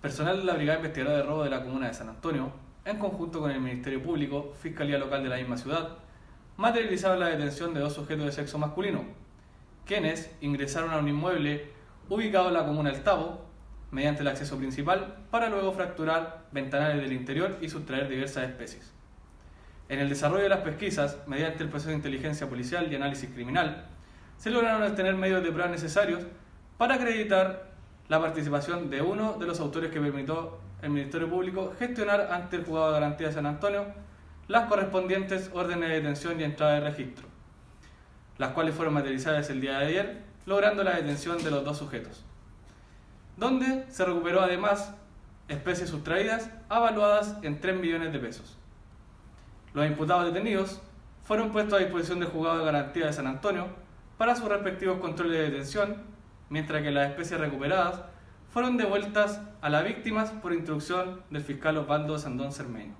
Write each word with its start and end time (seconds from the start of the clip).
Personal 0.00 0.38
de 0.38 0.44
la 0.44 0.54
Brigada 0.54 0.78
Investigadora 0.78 1.18
de 1.18 1.22
Robo 1.24 1.44
de 1.44 1.50
la 1.50 1.62
Comuna 1.62 1.88
de 1.88 1.92
San 1.92 2.08
Antonio, 2.08 2.50
en 2.86 2.96
conjunto 2.96 3.38
con 3.38 3.50
el 3.50 3.60
Ministerio 3.60 4.02
Público, 4.02 4.54
Fiscalía 4.58 4.96
Local 4.96 5.22
de 5.22 5.28
la 5.28 5.36
misma 5.36 5.58
ciudad, 5.58 5.98
materializaron 6.56 7.20
la 7.20 7.26
detención 7.26 7.74
de 7.74 7.80
dos 7.80 7.92
sujetos 7.92 8.24
de 8.24 8.32
sexo 8.32 8.56
masculino, 8.56 9.04
quienes 9.84 10.34
ingresaron 10.40 10.90
a 10.92 10.96
un 10.96 11.08
inmueble 11.08 11.70
ubicado 12.08 12.48
en 12.48 12.54
la 12.54 12.64
comuna 12.64 12.90
del 12.90 13.02
Tabo, 13.02 13.44
mediante 13.90 14.22
el 14.22 14.28
acceso 14.28 14.56
principal, 14.56 15.18
para 15.30 15.50
luego 15.50 15.70
fracturar 15.72 16.46
ventanales 16.50 17.02
del 17.02 17.12
interior 17.12 17.58
y 17.60 17.68
sustraer 17.68 18.08
diversas 18.08 18.44
especies. 18.44 18.94
En 19.90 19.98
el 19.98 20.08
desarrollo 20.08 20.44
de 20.44 20.48
las 20.48 20.60
pesquisas, 20.60 21.18
mediante 21.26 21.62
el 21.62 21.68
proceso 21.68 21.90
de 21.90 21.96
inteligencia 21.96 22.48
policial 22.48 22.90
y 22.90 22.96
análisis 22.96 23.28
criminal, 23.28 23.84
se 24.38 24.48
lograron 24.48 24.82
obtener 24.82 25.14
medios 25.14 25.42
de 25.42 25.52
prueba 25.52 25.70
necesarios 25.70 26.22
para 26.78 26.94
acreditar 26.94 27.69
la 28.10 28.20
participación 28.20 28.90
de 28.90 29.00
uno 29.02 29.34
de 29.34 29.46
los 29.46 29.60
autores 29.60 29.92
que 29.92 30.00
permitió 30.00 30.58
el 30.82 30.90
Ministerio 30.90 31.30
Público 31.30 31.72
gestionar 31.78 32.32
ante 32.32 32.56
el 32.56 32.64
juzgado 32.64 32.88
de 32.88 32.94
garantía 32.94 33.28
de 33.28 33.34
San 33.34 33.46
Antonio 33.46 33.86
las 34.48 34.66
correspondientes 34.66 35.48
órdenes 35.54 35.88
de 35.88 35.94
detención 35.94 36.40
y 36.40 36.42
entrada 36.42 36.72
de 36.74 36.80
registro, 36.80 37.28
las 38.36 38.50
cuales 38.50 38.74
fueron 38.74 38.94
materializadas 38.94 39.48
el 39.50 39.60
día 39.60 39.78
de 39.78 39.86
ayer, 39.86 40.22
logrando 40.44 40.82
la 40.82 40.96
detención 40.96 41.40
de 41.40 41.52
los 41.52 41.64
dos 41.64 41.78
sujetos, 41.78 42.24
donde 43.36 43.86
se 43.90 44.04
recuperó 44.04 44.40
además 44.40 44.92
especies 45.46 45.88
sustraídas 45.88 46.50
avaluadas 46.68 47.36
en 47.42 47.60
3 47.60 47.78
millones 47.78 48.12
de 48.12 48.18
pesos. 48.18 48.58
Los 49.72 49.86
imputados 49.86 50.24
detenidos 50.24 50.80
fueron 51.22 51.52
puestos 51.52 51.74
a 51.74 51.84
disposición 51.84 52.18
del 52.18 52.30
juzgado 52.30 52.58
de 52.58 52.64
garantía 52.64 53.06
de 53.06 53.12
San 53.12 53.28
Antonio 53.28 53.68
para 54.18 54.34
sus 54.34 54.48
respectivos 54.48 54.98
controles 54.98 55.38
de 55.38 55.44
detención, 55.44 56.10
mientras 56.50 56.82
que 56.82 56.90
las 56.90 57.08
especies 57.08 57.40
recuperadas 57.40 58.02
fueron 58.52 58.76
devueltas 58.76 59.40
a 59.62 59.70
las 59.70 59.84
víctimas 59.84 60.30
por 60.30 60.52
instrucción 60.52 61.22
del 61.30 61.42
fiscal 61.42 61.78
Osvaldo 61.78 62.18
Sandón 62.18 62.52
Cermeño. 62.52 62.94